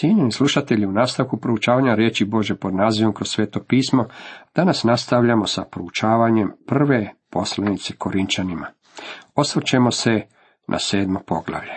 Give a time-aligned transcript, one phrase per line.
[0.00, 4.06] Cijenjeni slušatelji, u nastavku proučavanja riječi Bože pod nazivom kroz sveto pismo,
[4.54, 8.66] danas nastavljamo sa proučavanjem prve poslanice Korinčanima.
[9.34, 10.26] Osvrćemo se
[10.66, 11.72] na sedmo poglavlje.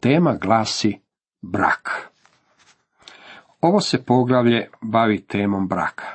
[0.00, 1.00] Tema glasi
[1.42, 2.10] brak.
[3.60, 6.06] Ovo se poglavlje bavi temom braka,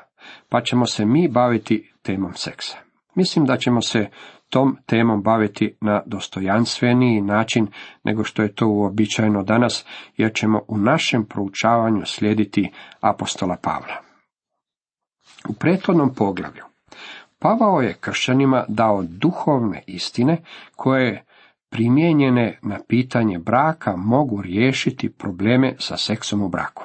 [0.50, 2.78] pa ćemo se mi baviti temom seksa.
[3.16, 4.10] Mislim da ćemo se
[4.50, 7.68] tom temom baviti na dostojanstveniji način
[8.04, 9.86] nego što je to uobičajeno danas,
[10.18, 13.96] jer ćemo u našem proučavanju slijediti apostola Pavla.
[15.50, 16.64] U prethodnom poglavlju
[17.40, 20.38] Pavao je kršćanima dao duhovne istine
[20.76, 21.24] koje
[21.70, 26.84] primijenjene na pitanje braka mogu riješiti probleme sa seksom u braku.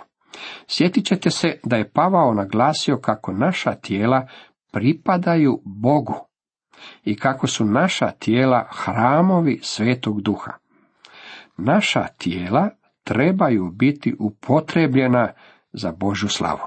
[0.67, 4.27] Sjetit ćete se da je Pavao naglasio kako naša tijela
[4.73, 6.30] pripadaju Bogu
[7.05, 10.53] i kako su naša tijela hramovi svetog duha.
[11.57, 12.71] Naša tijela
[13.05, 15.33] trebaju biti upotrebljena
[15.73, 16.61] za Božu slavu.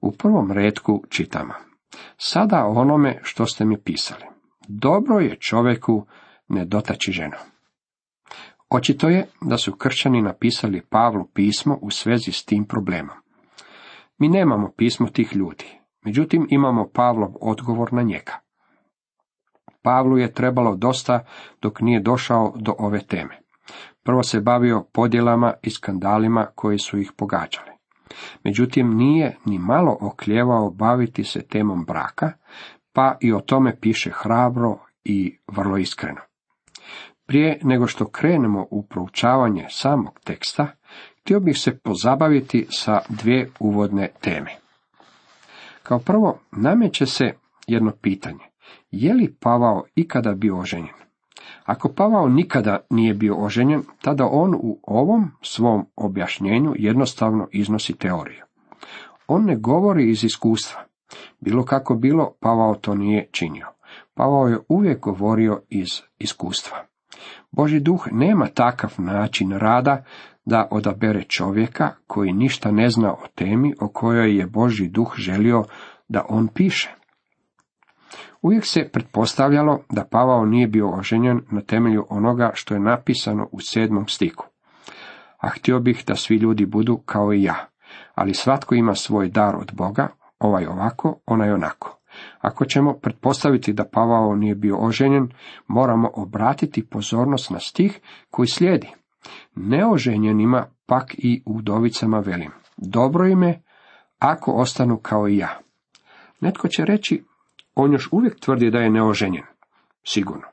[0.00, 1.54] U prvom redku čitamo.
[2.16, 4.24] Sada onome što ste mi pisali.
[4.68, 6.06] Dobro je čovjeku
[6.48, 7.36] ne dotaći ženu.
[8.70, 13.16] Očito je da su kršćani napisali Pavlu pismo u svezi s tim problemom.
[14.18, 18.43] Mi nemamo pismo tih ljudi, međutim imamo Pavlov odgovor na njega.
[19.84, 21.20] Pavlu je trebalo dosta
[21.62, 23.38] dok nije došao do ove teme.
[24.02, 27.70] Prvo se bavio podjelama i skandalima koji su ih pogađali.
[28.44, 32.32] Međutim, nije ni malo okljevao baviti se temom braka,
[32.92, 36.20] pa i o tome piše hrabro i vrlo iskreno.
[37.26, 40.66] Prije nego što krenemo u proučavanje samog teksta,
[41.20, 44.50] htio bih se pozabaviti sa dvije uvodne teme.
[45.82, 47.24] Kao prvo, nameće se
[47.66, 48.53] jedno pitanje.
[48.96, 50.94] Je li Pavao ikada bio oženjen?
[51.64, 58.44] Ako Pavao nikada nije bio oženjen, tada on u ovom svom objašnjenju jednostavno iznosi teoriju.
[59.26, 60.80] On ne govori iz iskustva.
[61.40, 63.66] Bilo kako bilo, Pavao to nije činio.
[64.14, 65.88] Pavao je uvijek govorio iz
[66.18, 66.76] iskustva.
[67.50, 70.04] Boži duh nema takav način rada
[70.44, 75.64] da odabere čovjeka koji ništa ne zna o temi o kojoj je Boži duh želio
[76.08, 77.03] da on piše.
[78.44, 83.60] Uvijek se pretpostavljalo da Pavao nije bio oženjen na temelju onoga što je napisano u
[83.60, 84.46] sedmom stiku.
[85.38, 87.66] A htio bih da svi ljudi budu kao i ja,
[88.14, 91.98] ali svatko ima svoj dar od Boga, ovaj ovako, onaj onako.
[92.38, 95.28] Ako ćemo pretpostaviti da Pavao nije bio oženjen,
[95.66, 98.00] moramo obratiti pozornost na stih
[98.30, 98.88] koji slijedi.
[99.54, 102.50] Neoženjenima pak i udovicama velim.
[102.76, 103.62] Dobro ime
[104.18, 105.58] ako ostanu kao i ja.
[106.40, 107.24] Netko će reći,
[107.74, 109.44] on još uvijek tvrdi da je neoženjen.
[110.04, 110.46] Sigurno.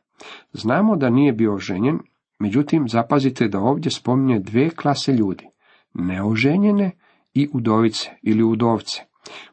[0.53, 1.99] Znamo da nije bio oženjen,
[2.39, 5.47] međutim zapazite da ovdje spominje dve klase ljudi.
[5.93, 6.91] Neoženjene
[7.33, 9.01] i udovice ili udovce.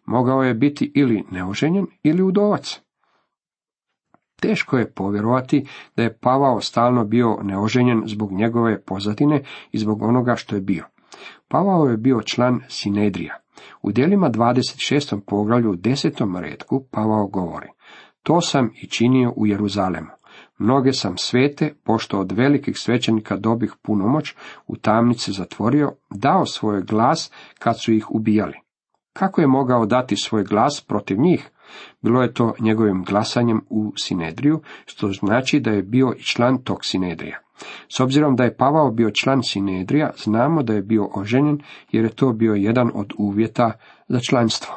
[0.05, 2.81] Mogao je biti ili neoženjen ili udovac.
[4.41, 9.43] Teško je povjerovati da je Pavao stalno bio neoženjen zbog njegove pozadine
[9.73, 10.85] i zbog onoga što je bio.
[11.49, 13.35] Pavao je bio član Sinedrija.
[13.83, 15.21] U dijelima 26.
[15.27, 16.41] poglavlju u 10.
[16.41, 17.69] redku Pavao govori,
[18.23, 20.09] to sam i činio u Jeruzalemu.
[20.59, 24.35] Mnoge sam svete, pošto od velikih svećenika dobih punomoć,
[24.67, 28.55] u tamnice zatvorio, dao svoj glas kad su ih ubijali.
[29.13, 31.51] Kako je mogao dati svoj glas protiv njih?
[32.03, 36.79] Bilo je to njegovim glasanjem u Sinedriju, što znači da je bio i član tog
[36.83, 37.39] Sinedrija.
[37.89, 41.59] S obzirom da je Pavao bio član Sinedrija, znamo da je bio oženjen,
[41.93, 43.73] jer je to bio jedan od uvjeta
[44.09, 44.75] za članstvo.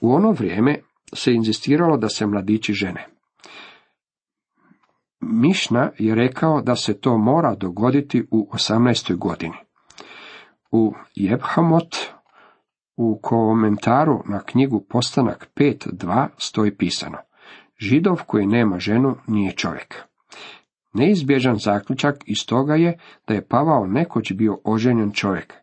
[0.00, 0.78] U ono vrijeme
[1.12, 3.06] se inzistiralo da se mladići žene.
[5.20, 9.16] Mišna je rekao da se to mora dogoditi u 18.
[9.16, 9.56] godini.
[10.70, 11.96] U Jebhamot
[12.98, 17.18] u komentaru na knjigu Postanak 5.2 stoji pisano.
[17.78, 20.02] Židov koji nema ženu nije čovjek.
[20.94, 22.98] Neizbježan zaključak iz toga je
[23.28, 25.54] da je Pavao nekoć bio oženjen čovjek.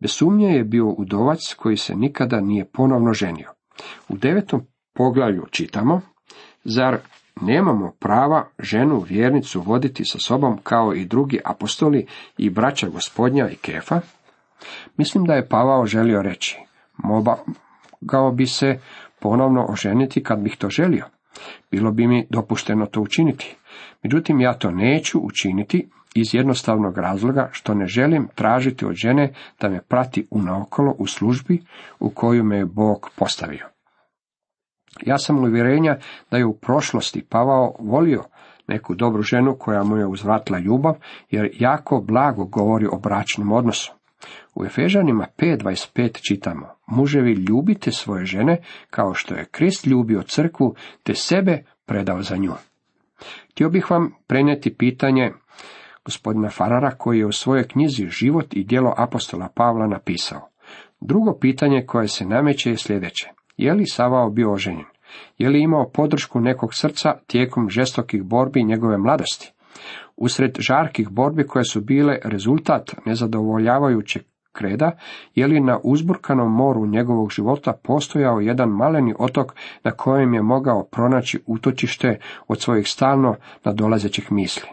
[0.00, 3.50] Bez sumnje je bio udovac koji se nikada nije ponovno ženio.
[4.08, 4.60] U devetom
[4.94, 6.00] poglavlju čitamo,
[6.64, 6.98] zar
[7.40, 12.06] nemamo prava ženu vjernicu voditi sa sobom kao i drugi apostoli
[12.38, 14.00] i braća gospodnja i kefa?
[14.96, 16.58] Mislim da je Pavao želio reći,
[17.02, 18.78] mogao bi se
[19.20, 21.04] ponovno oženiti kad bih to želio.
[21.70, 23.56] Bilo bi mi dopušteno to učiniti.
[24.02, 29.68] Međutim, ja to neću učiniti iz jednostavnog razloga što ne želim tražiti od žene da
[29.68, 31.62] me prati unaokolo u službi
[32.00, 33.68] u koju me je Bog postavio.
[35.06, 35.96] Ja sam uvjerenja
[36.30, 38.24] da je u prošlosti Pavao volio
[38.68, 40.94] neku dobru ženu koja mu je uzvratila ljubav,
[41.30, 43.92] jer jako blago govori o bračnom odnosu.
[44.54, 48.56] U Efežanima 5.25 čitamo, muževi ljubite svoje žene
[48.90, 52.52] kao što je Krist ljubio crkvu te sebe predao za nju.
[53.50, 55.32] Htio bih vam prenijeti pitanje
[56.04, 60.48] gospodina Farara koji je u svojoj knjizi Život i djelo apostola Pavla napisao.
[61.00, 63.28] Drugo pitanje koje se nameće je sljedeće.
[63.56, 64.86] Je li Savao bio oženjen?
[65.38, 69.52] Je li imao podršku nekog srca tijekom žestokih borbi njegove mladosti?
[70.16, 74.22] Usred žarkih borbi koje su bile rezultat nezadovoljavajućeg
[74.52, 74.90] kreda,
[75.34, 79.54] je li na uzburkanom moru njegovog života postojao jedan maleni otok
[79.84, 84.68] na kojem je mogao pronaći utočište od svojih stalno nadolazećih misli.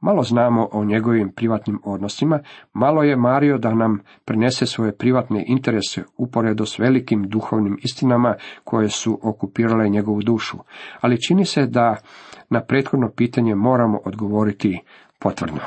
[0.00, 2.40] Malo znamo o njegovim privatnim odnosima,
[2.72, 8.34] malo je Mario da nam prinese svoje privatne interese uporedo s velikim duhovnim istinama
[8.64, 10.56] koje su okupirale njegovu dušu,
[11.00, 11.96] ali čini se da
[12.50, 14.80] na prethodno pitanje moramo odgovoriti
[15.18, 15.60] potvrdno.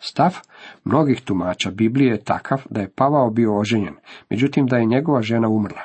[0.00, 0.38] Stav
[0.84, 3.94] mnogih tumača Biblije je takav da je Pavao bio oženjen,
[4.30, 5.80] međutim da je njegova žena umrla.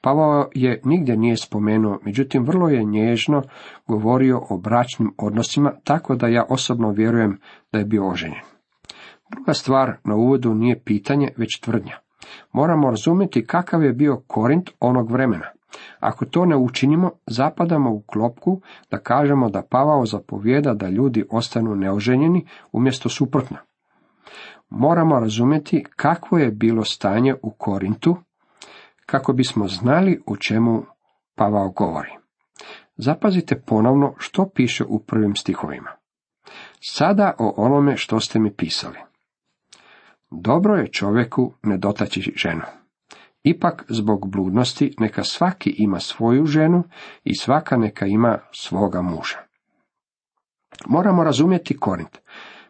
[0.00, 3.42] Pavao je nigdje nije spomenuo, međutim vrlo je nježno
[3.86, 7.38] govorio o bračnim odnosima, tako da ja osobno vjerujem
[7.72, 8.40] da je bio oženjen.
[9.30, 11.98] Druga stvar na uvodu nije pitanje, već tvrdnja.
[12.52, 15.46] Moramo razumjeti kakav je bio Korint onog vremena.
[16.00, 18.60] Ako to ne učinimo, zapadamo u klopku
[18.90, 23.56] da kažemo da Pavao zapovjeda da ljudi ostanu neoženjeni umjesto suprotno.
[24.70, 28.16] Moramo razumjeti kakvo je bilo stanje u Korintu,
[29.06, 30.82] kako bismo znali o čemu
[31.34, 32.10] Pavao govori.
[32.96, 35.90] Zapazite ponovno što piše u prvim stihovima.
[36.80, 38.98] Sada o onome što ste mi pisali.
[40.30, 42.81] Dobro je čovjeku ne dotaći ženu.
[43.44, 46.84] Ipak zbog bludnosti neka svaki ima svoju ženu
[47.24, 49.38] i svaka neka ima svoga muža.
[50.86, 52.18] Moramo razumjeti Korint.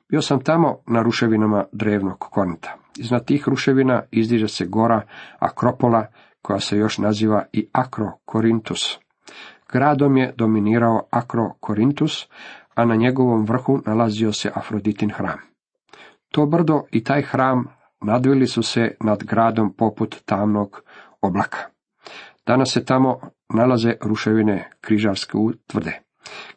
[0.09, 2.77] Bio sam tamo na ruševinama drevnog Korinta.
[2.99, 5.03] Iznad tih ruševina izdiže se gora
[5.39, 6.07] Akropola,
[6.43, 8.99] koja se još naziva i Akrokorintus.
[9.73, 12.29] Gradom je dominirao Akrokorintus,
[12.75, 15.39] a na njegovom vrhu nalazio se Afroditin hram.
[16.31, 17.65] To brdo i taj hram
[18.03, 20.83] nadvili su se nad gradom poput tamnog
[21.21, 21.59] oblaka.
[22.47, 23.21] Danas se tamo
[23.55, 26.01] nalaze ruševine križarske utvrde.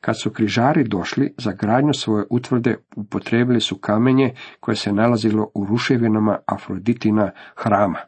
[0.02, 5.66] Kad su križari došli za gradnju svoje utvrde, upotrebili su kamenje koje se nalazilo u
[5.66, 8.00] ruševinama Afroditina hrama.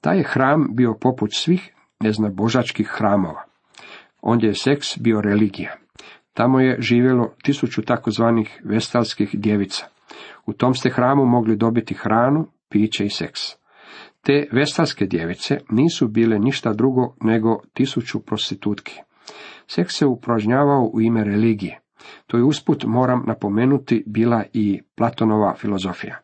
[0.00, 3.44] Taj je hram bio poput svih neznabožačkih hramova.
[4.22, 5.76] Ondje je seks bio religija.
[6.32, 9.93] Tamo je živjelo tisuću takozvanih vestalskih djevica.
[10.46, 13.40] U tom ste hramu mogli dobiti hranu, piće i seks.
[14.22, 19.00] Te vestalske djevice nisu bile ništa drugo nego tisuću prostitutki.
[19.66, 21.80] Seks se upražnjavao u ime religije.
[22.26, 26.18] To je usput, moram napomenuti, bila i Platonova filozofija.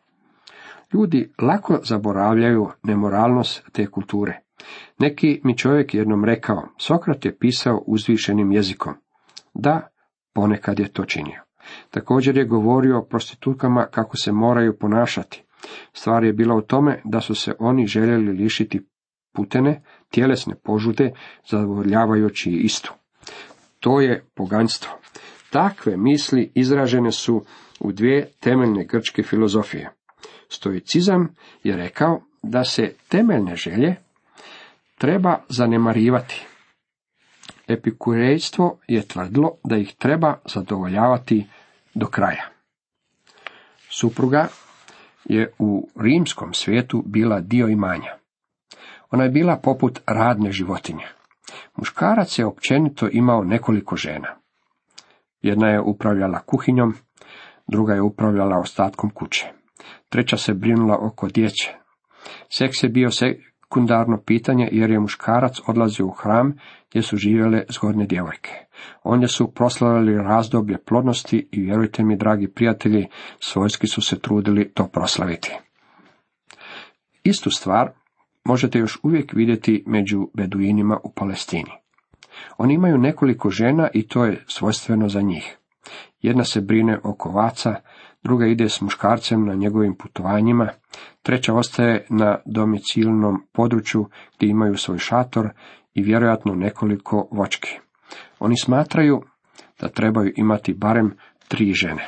[0.93, 4.39] Ljudi lako zaboravljaju nemoralnost te kulture.
[4.99, 8.93] Neki mi čovjek jednom rekao, Sokrat je pisao uzvišenim jezikom.
[9.53, 9.87] Da,
[10.33, 11.41] ponekad je to činio.
[11.89, 15.43] Također je govorio o prostitutkama kako se moraju ponašati.
[15.93, 18.87] Stvar je bila u tome da su se oni željeli lišiti
[19.33, 21.11] putene, tjelesne požude,
[21.49, 22.93] zadovoljavajući istu.
[23.79, 24.91] To je poganstvo.
[25.49, 27.45] Takve misli izražene su
[27.79, 29.89] u dvije temeljne grčke filozofije.
[30.49, 33.95] Stoicizam je rekao da se temeljne želje
[34.97, 36.47] treba zanemarivati.
[37.71, 41.47] Epikurejstvo je tvrdilo da ih treba zadovoljavati
[41.93, 42.49] do kraja.
[43.89, 44.47] Supruga
[45.25, 48.17] je u rimskom svijetu bila dio imanja.
[49.11, 51.05] Ona je bila poput radne životinje.
[51.75, 54.35] Muškarac je općenito imao nekoliko žena.
[55.41, 56.93] Jedna je upravljala kuhinjom,
[57.67, 59.45] druga je upravljala ostatkom kuće.
[60.09, 61.67] Treća se brinula oko djece.
[62.49, 63.11] Seks je bio
[63.71, 66.57] sekundarno pitanje jer je muškarac odlazio u hram
[66.89, 68.51] gdje su živjele zgodne djevojke.
[69.03, 73.07] Ondje su proslavili razdoblje plodnosti i vjerujte mi, dragi prijatelji,
[73.39, 75.57] svojski su se trudili to proslaviti.
[77.23, 77.89] Istu stvar
[78.43, 81.71] možete još uvijek vidjeti među beduinima u Palestini.
[82.57, 85.57] Oni imaju nekoliko žena i to je svojstveno za njih.
[86.21, 87.75] Jedna se brine oko vaca,
[88.23, 90.69] druga ide s muškarcem na njegovim putovanjima,
[91.21, 95.49] treća ostaje na domicilnom području gdje imaju svoj šator
[95.93, 97.79] i vjerojatno nekoliko vočki.
[98.39, 99.21] Oni smatraju
[99.79, 102.07] da trebaju imati barem tri žene.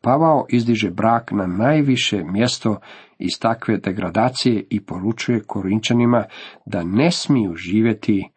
[0.00, 2.80] Pavao izdiže brak na najviše mjesto
[3.18, 6.24] iz takve degradacije i poručuje Korinčanima
[6.66, 8.28] da ne smiju živjeti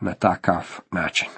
[0.00, 1.28] na takav način.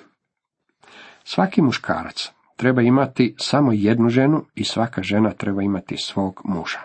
[1.25, 6.79] Svaki muškarac treba imati samo jednu ženu i svaka žena treba imati svog muža.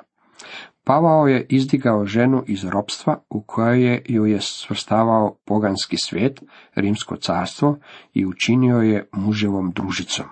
[0.84, 6.44] Pavao je izdigao ženu iz ropstva u koje ju je svrstavao poganski svijet,
[6.76, 7.78] rimsko carstvo
[8.14, 10.26] i učinio je muževom družicom.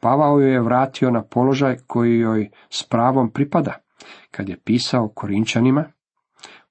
[0.00, 3.74] Pavao ju je vratio na položaj koji joj s pravom pripada,
[4.30, 5.84] kad je pisao Korinčanima.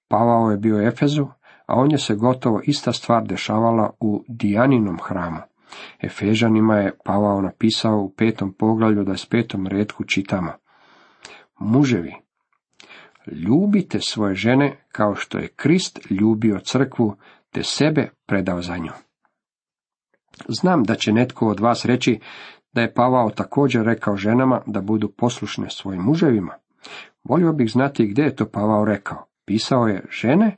[0.08, 1.28] Pavao je bio Efezu,
[1.68, 5.40] a on je se gotovo ista stvar dešavala u Dijaninom hramu.
[6.02, 10.52] Efežanima je Pavao napisao u petom poglavlju da s petom redku čitamo.
[11.60, 12.14] Muževi,
[13.32, 17.16] ljubite svoje žene kao što je Krist ljubio crkvu
[17.52, 18.92] te sebe predao za nju.
[20.48, 22.20] Znam da će netko od vas reći
[22.74, 26.54] da je Pavao također rekao ženama da budu poslušne svojim muževima.
[27.24, 29.26] Volio bih znati gdje je to Pavao rekao.
[29.46, 30.58] Pisao je žene,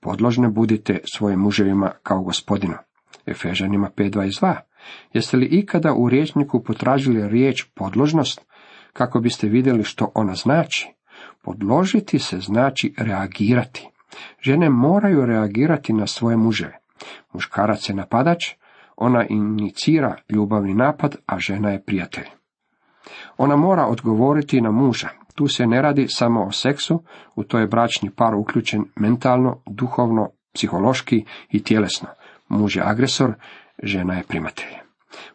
[0.00, 2.74] podložne budite svojim muževima kao gospodinu.
[3.26, 4.56] Efežanima 5.22.
[5.12, 8.40] Jeste li ikada u riječniku potražili riječ podložnost,
[8.92, 10.88] kako biste vidjeli što ona znači?
[11.42, 13.88] Podložiti se znači reagirati.
[14.40, 16.78] Žene moraju reagirati na svoje muževe.
[17.32, 18.54] Muškarac je napadač,
[18.96, 22.26] ona inicira ljubavni napad, a žena je prijatelj.
[23.36, 25.08] Ona mora odgovoriti na muža.
[25.34, 27.02] Tu se ne radi samo o seksu,
[27.36, 32.08] u to je bračni par uključen mentalno, duhovno, psihološki i tjelesno.
[32.48, 33.34] Muž je agresor,
[33.82, 34.74] žena je primatelj.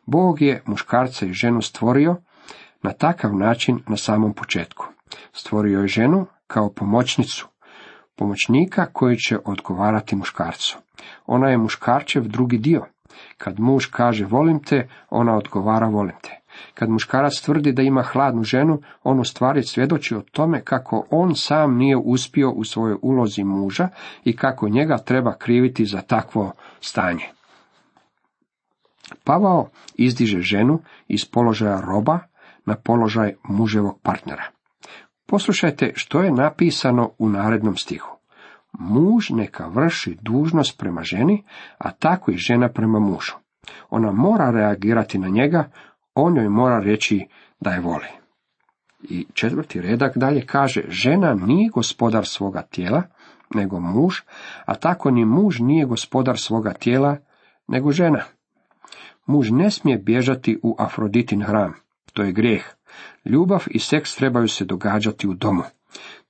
[0.06, 2.16] Bog je muškarca i ženu stvorio
[2.84, 4.86] na takav način na samom početku.
[5.34, 7.48] Stvorio je ženu kao pomoćnicu,
[8.16, 10.78] pomoćnika koji će odgovarati muškarcu.
[11.26, 12.86] Ona je muškarčev drugi dio.
[13.38, 16.40] Kad muž kaže volim te, ona odgovara volim te.
[16.74, 21.36] Kad muškarac tvrdi da ima hladnu ženu, on u stvari svjedoči o tome kako on
[21.36, 23.90] sam nije uspio u svojoj ulozi muža
[24.24, 27.26] i kako njega treba kriviti za takvo stanje.
[29.24, 32.20] Pavao izdiže ženu iz položaja roba
[32.66, 34.44] na položaj muževog partnera.
[35.26, 38.18] Poslušajte što je napisano u narednom stihu.
[38.80, 41.44] Muž neka vrši dužnost prema ženi,
[41.78, 43.34] a tako i žena prema mužu.
[43.90, 45.70] Ona mora reagirati na njega,
[46.16, 47.28] on joj mora reći
[47.60, 48.08] da je voli.
[49.04, 53.04] I četvrti redak dalje kaže, žena nije gospodar svoga tijela,
[53.56, 54.16] nego muž,
[54.66, 57.18] a tako ni muž nije gospodar svoga tijela,
[57.68, 58.24] nego žena.
[59.26, 61.74] Muž ne smije bježati u Afroditin hram,
[62.14, 62.64] to je grijeh.
[63.26, 65.64] Ljubav i seks trebaju se događati u domu.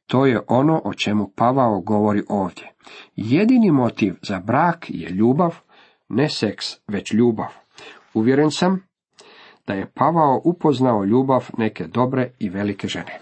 [0.08, 2.72] To je ono o čemu Pavao govori ovdje.
[3.16, 5.56] Jedini motiv za brak je ljubav,
[6.10, 7.48] ne seks, već ljubav.
[8.14, 8.84] Uvjeren sam
[9.68, 13.20] da je Pavao upoznao ljubav neke dobre i velike žene.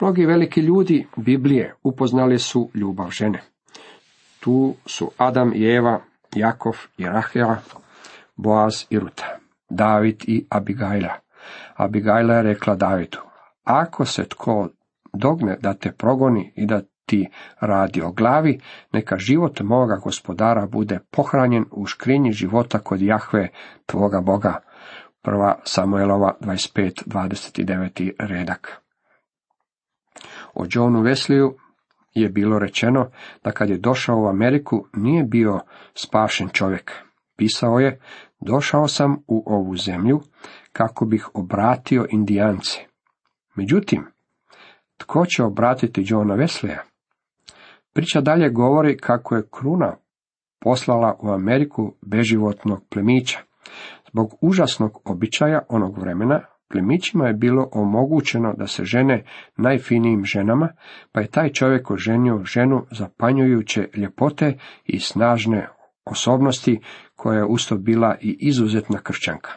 [0.00, 3.42] Mnogi veliki ljudi Biblije upoznali su ljubav žene.
[4.40, 6.00] Tu su Adam i Eva,
[6.34, 7.56] Jakov i Rahela,
[8.36, 9.38] Boaz i Ruta,
[9.70, 11.14] David i Abigajla.
[11.74, 13.18] Abigajla je rekla Davidu,
[13.64, 14.68] ako se tko
[15.12, 17.28] dogne da te progoni i da ti
[17.60, 18.60] radi o glavi,
[18.92, 23.48] neka život moga gospodara bude pohranjen u škrinji života kod Jahve,
[23.86, 24.60] tvoga Boga.
[25.24, 28.12] Prva Samuelova 25, 29.
[28.18, 28.82] redak.
[30.54, 31.54] O Johnu Wesleyu
[32.14, 33.10] je bilo rečeno
[33.44, 35.60] da kad je došao u Ameriku nije bio
[35.94, 36.92] spašen čovjek.
[37.36, 38.00] Pisao je,
[38.40, 40.20] došao sam u ovu zemlju
[40.72, 42.78] kako bih obratio indijance.
[43.54, 44.04] Međutim,
[44.96, 46.78] tko će obratiti Johna Wesleya?
[47.92, 49.96] Priča dalje govori kako je kruna
[50.60, 53.38] poslala u Ameriku beživotnog plemića.
[54.14, 59.24] Zbog užasnog običaja onog vremena, plemićima je bilo omogućeno da se žene
[59.56, 60.68] najfinijim ženama,
[61.12, 65.68] pa je taj čovjek oženio ženu zapanjujuće ljepote i snažne
[66.04, 66.80] osobnosti,
[67.16, 69.50] koja je usto bila i izuzetna kršćanka.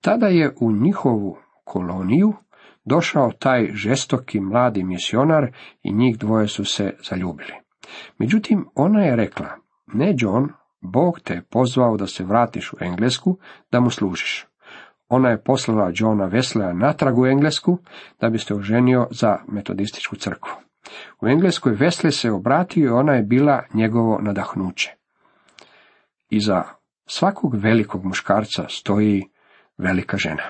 [0.00, 2.32] Tada je u njihovu koloniju
[2.84, 5.52] došao taj žestoki mladi misionar
[5.82, 7.52] i njih dvoje su se zaljubili.
[8.18, 9.48] Međutim, ona je rekla,
[9.86, 10.48] ne John,
[10.86, 13.38] Bog te je pozvao da se vratiš u Englesku,
[13.72, 14.46] da mu služiš.
[15.08, 17.78] Ona je poslala Johna Wesleya natrag u Englesku,
[18.20, 20.52] da bi se oženio za metodističku crkvu.
[21.20, 24.94] U Engleskoj Wesley se obratio i ona je bila njegovo nadahnuće.
[26.28, 26.62] Iza
[27.06, 29.24] svakog velikog muškarca stoji
[29.78, 30.42] velika žena.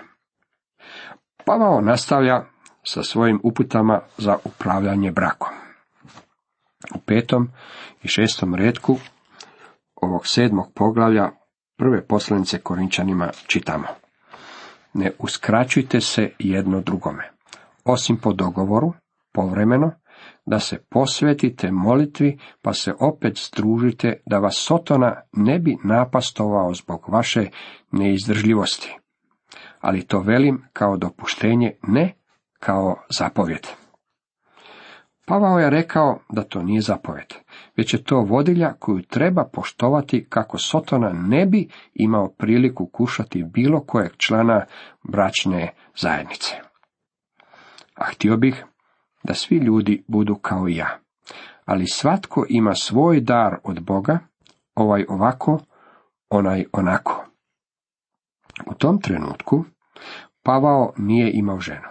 [1.45, 2.45] Pavao nastavlja
[2.83, 5.55] sa svojim uputama za upravljanje brakom.
[6.95, 7.49] U petom
[8.02, 8.99] i šestom redku
[10.07, 11.31] ovog sedmog poglavlja
[11.79, 13.87] prve poslanice Korinčanima čitamo.
[14.95, 17.31] Ne uskraćujte se jedno drugome,
[17.85, 18.93] osim po dogovoru,
[19.33, 19.91] povremeno,
[20.47, 27.09] da se posvetite molitvi, pa se opet združite, da vas Sotona ne bi napastovao zbog
[27.09, 27.51] vaše
[27.93, 28.97] neizdržljivosti.
[29.81, 32.15] ali to velim kao dopuštenje, ne
[32.61, 33.67] kao zapovjed.
[35.27, 37.35] Pavao je rekao da to nije zapovjed,
[37.76, 43.80] već je to vodilja koju treba poštovati kako Sotona ne bi imao priliku kušati bilo
[43.80, 44.64] kojeg člana
[45.09, 46.54] bračne zajednice.
[47.95, 48.64] A htio bih
[49.23, 50.99] da svi ljudi budu kao ja.
[51.64, 54.18] Ali svatko ima svoj dar od Boga,
[54.75, 55.61] ovaj ovako,
[56.30, 57.25] onaj onako.
[58.66, 59.64] U tom trenutku
[60.42, 61.88] Pavao nije imao ženu.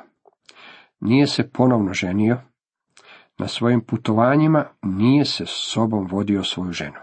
[1.00, 2.38] Nije se ponovno ženio,
[3.38, 7.00] na svojim putovanjima nije se sobom vodio svoju ženu.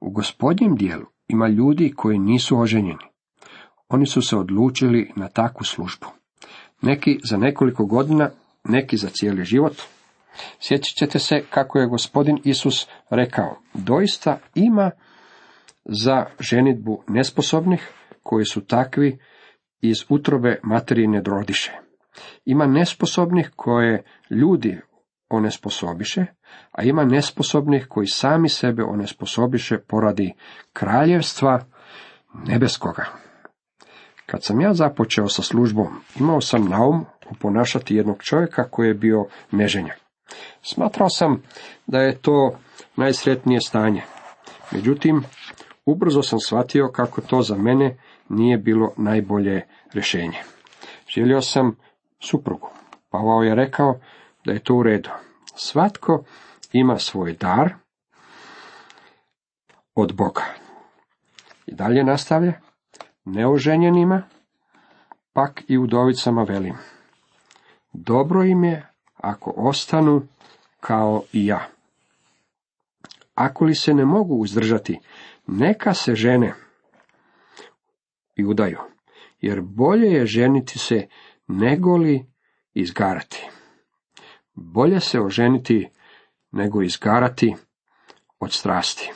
[0.00, 3.04] U gospodnjem dijelu ima ljudi koji nisu oženjeni.
[3.88, 6.06] Oni su se odlučili na takvu službu.
[6.82, 8.30] Neki za nekoliko godina,
[8.64, 9.76] neki za cijeli život.
[10.60, 14.90] Sjećat ćete se kako je gospodin Isus rekao, doista ima
[15.84, 19.18] za ženitbu nesposobnih, koji su takvi
[19.80, 21.72] iz utrobe materijne drodiše.
[22.44, 24.80] Ima nesposobnih koje ljudi
[25.30, 26.26] onesposobiše,
[26.72, 30.32] a ima nesposobnih koji sami sebe onesposobiše poradi
[30.72, 31.60] kraljevstva
[32.46, 33.04] nebeskoga.
[34.26, 35.86] Kad sam ja započeo sa službom,
[36.20, 37.04] imao sam na um
[37.40, 39.94] ponašati jednog čovjeka koji je bio neženja.
[40.62, 41.42] Smatrao sam
[41.86, 42.58] da je to
[42.96, 44.02] najsretnije stanje.
[44.70, 45.22] Međutim,
[45.86, 47.96] ubrzo sam shvatio kako to za mene
[48.28, 50.38] nije bilo najbolje rješenje.
[51.08, 51.76] Želio sam
[52.20, 52.68] suprugu.
[53.10, 54.00] Pavao je rekao
[54.44, 55.10] da je to u redu.
[55.54, 56.24] Svatko
[56.72, 57.74] ima svoj dar
[59.94, 60.44] od Boga.
[61.66, 62.52] I dalje nastavlja,
[63.24, 64.22] neoženjenima,
[65.32, 66.74] pak i udovicama velim.
[67.92, 70.22] Dobro im je ako ostanu
[70.80, 71.68] kao i ja.
[73.34, 75.00] Ako li se ne mogu uzdržati,
[75.46, 76.54] neka se žene
[78.36, 78.78] i udaju,
[79.40, 81.08] jer bolje je ženiti se
[81.46, 82.26] nego li
[82.74, 83.48] izgarati.
[84.62, 85.88] Bolje se oženiti
[86.52, 87.54] nego izgarati
[88.40, 89.10] od strasti.